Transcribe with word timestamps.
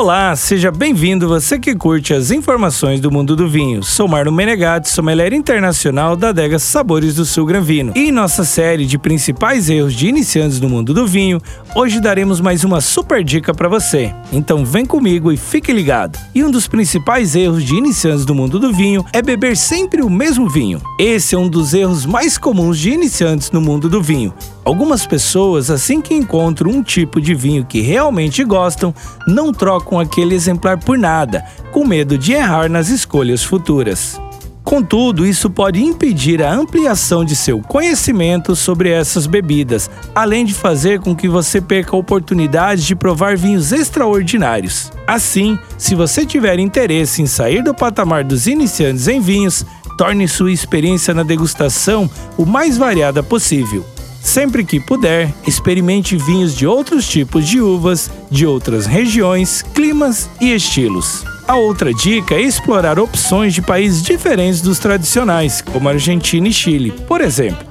Olá, 0.00 0.34
seja 0.34 0.70
bem-vindo 0.70 1.28
você 1.28 1.58
que 1.58 1.74
curte 1.74 2.14
as 2.14 2.30
informações 2.30 3.00
do 3.00 3.10
mundo 3.10 3.36
do 3.36 3.46
vinho. 3.46 3.82
Sou 3.82 4.08
Marlon 4.08 4.32
Menegatti, 4.32 4.88
sommelier 4.88 5.34
internacional 5.34 6.16
da 6.16 6.30
adega 6.30 6.58
Sabores 6.58 7.16
do 7.16 7.26
Sul 7.26 7.44
Granvino. 7.44 7.92
E 7.94 8.08
em 8.08 8.10
nossa 8.10 8.42
série 8.42 8.86
de 8.86 8.96
principais 8.96 9.68
erros 9.68 9.92
de 9.92 10.08
iniciantes 10.08 10.58
no 10.58 10.70
mundo 10.70 10.94
do 10.94 11.06
vinho, 11.06 11.38
hoje 11.74 12.00
daremos 12.00 12.40
mais 12.40 12.64
uma 12.64 12.80
super 12.80 13.22
dica 13.22 13.52
para 13.52 13.68
você. 13.68 14.10
Então 14.32 14.64
vem 14.64 14.86
comigo 14.86 15.30
e 15.30 15.36
fique 15.36 15.70
ligado. 15.70 16.18
E 16.34 16.42
um 16.42 16.50
dos 16.50 16.66
principais 16.66 17.36
erros 17.36 17.62
de 17.62 17.74
iniciantes 17.74 18.24
do 18.24 18.34
mundo 18.34 18.58
do 18.58 18.72
vinho 18.72 19.04
é 19.12 19.20
beber 19.20 19.54
sempre 19.54 20.00
o 20.00 20.08
mesmo 20.08 20.48
vinho. 20.48 20.80
Esse 20.98 21.34
é 21.34 21.38
um 21.38 21.46
dos 21.46 21.74
erros 21.74 22.06
mais 22.06 22.38
comuns 22.38 22.78
de 22.78 22.88
iniciantes 22.88 23.50
no 23.50 23.60
mundo 23.60 23.86
do 23.86 24.02
vinho. 24.02 24.32
Algumas 24.70 25.04
pessoas, 25.04 25.68
assim 25.68 26.00
que 26.00 26.14
encontram 26.14 26.70
um 26.70 26.80
tipo 26.80 27.20
de 27.20 27.34
vinho 27.34 27.64
que 27.64 27.80
realmente 27.80 28.44
gostam, 28.44 28.94
não 29.26 29.52
trocam 29.52 29.98
aquele 29.98 30.32
exemplar 30.32 30.78
por 30.78 30.96
nada, 30.96 31.44
com 31.72 31.84
medo 31.84 32.16
de 32.16 32.34
errar 32.34 32.70
nas 32.70 32.88
escolhas 32.88 33.42
futuras. 33.42 34.20
Contudo, 34.62 35.26
isso 35.26 35.50
pode 35.50 35.82
impedir 35.82 36.40
a 36.40 36.54
ampliação 36.54 37.24
de 37.24 37.34
seu 37.34 37.60
conhecimento 37.60 38.54
sobre 38.54 38.90
essas 38.90 39.26
bebidas, 39.26 39.90
além 40.14 40.44
de 40.44 40.54
fazer 40.54 41.00
com 41.00 41.16
que 41.16 41.26
você 41.28 41.60
perca 41.60 41.96
a 41.96 41.98
oportunidade 41.98 42.86
de 42.86 42.94
provar 42.94 43.36
vinhos 43.36 43.72
extraordinários. 43.72 44.92
Assim, 45.04 45.58
se 45.76 45.96
você 45.96 46.24
tiver 46.24 46.60
interesse 46.60 47.20
em 47.20 47.26
sair 47.26 47.64
do 47.64 47.74
patamar 47.74 48.22
dos 48.22 48.46
iniciantes 48.46 49.08
em 49.08 49.20
vinhos, 49.20 49.66
torne 49.98 50.28
sua 50.28 50.52
experiência 50.52 51.12
na 51.12 51.24
degustação 51.24 52.08
o 52.38 52.46
mais 52.46 52.78
variada 52.78 53.20
possível. 53.20 53.84
Sempre 54.22 54.64
que 54.64 54.78
puder, 54.78 55.32
experimente 55.46 56.16
vinhos 56.16 56.54
de 56.54 56.66
outros 56.66 57.08
tipos 57.08 57.48
de 57.48 57.60
uvas, 57.60 58.10
de 58.30 58.46
outras 58.46 58.86
regiões, 58.86 59.62
climas 59.74 60.28
e 60.40 60.52
estilos. 60.52 61.24
A 61.48 61.56
outra 61.56 61.92
dica 61.92 62.34
é 62.34 62.42
explorar 62.42 62.98
opções 62.98 63.54
de 63.54 63.62
países 63.62 64.02
diferentes 64.02 64.60
dos 64.60 64.78
tradicionais, 64.78 65.60
como 65.60 65.88
Argentina 65.88 66.46
e 66.46 66.52
Chile, 66.52 66.92
por 67.08 67.20
exemplo. 67.20 67.66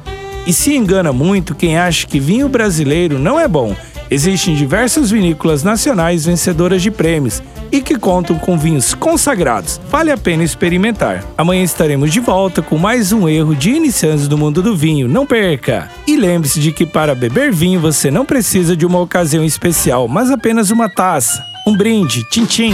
E 0.46 0.52
se 0.52 0.76
engana 0.76 1.14
muito 1.14 1.56
quem 1.56 1.78
acha 1.78 2.08
que 2.08 2.20
vinho 2.20 2.50
brasileiro 2.50 3.20
não 3.20 3.40
é 3.40 3.48
bom. 3.48 3.76
Existem 4.12 4.56
diversas 4.56 5.12
vinícolas 5.12 5.64
nacionais 5.64 6.26
vencedoras 6.26 6.82
de 6.82 6.90
prêmios 6.90 7.44
e 7.72 7.82
que 7.82 7.98
contam 7.98 8.38
com 8.40 8.58
vinhos 8.58 8.94
consagrados. 8.94 9.80
Vale 9.90 10.12
a 10.12 10.18
pena 10.18 10.44
experimentar. 10.44 11.24
Amanhã 11.38 11.64
estaremos 11.64 12.12
de 12.12 12.20
volta 12.20 12.62
com 12.62 12.78
mais 12.78 13.12
um 13.12 13.30
erro 13.30 13.56
de 13.56 13.70
iniciantes 13.70 14.28
do 14.28 14.38
mundo 14.38 14.62
do 14.62 14.76
vinho. 14.76 15.08
Não 15.08 15.26
perca! 15.26 15.90
E 16.08 16.16
lembre-se 16.16 16.60
de 16.60 16.72
que 16.72 16.86
para 16.86 17.14
beber 17.14 17.52
vinho 17.52 17.80
você 17.80 18.10
não 18.10 18.26
precisa 18.26 18.76
de 18.76 18.86
uma 18.86 19.00
ocasião 19.00 19.44
especial, 19.44 20.08
mas 20.08 20.32
apenas 20.32 20.72
uma 20.72 20.90
taça. 20.90 21.44
Um 21.68 21.78
brinde, 21.78 22.24
tchim-tchim! 22.30 22.74